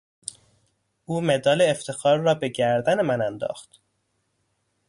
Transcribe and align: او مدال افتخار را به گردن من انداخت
او 1.05 1.21
مدال 1.21 1.61
افتخار 1.61 2.17
را 2.19 2.33
به 2.33 2.49
گردن 2.49 3.01
من 3.01 3.21
انداخت 3.21 3.81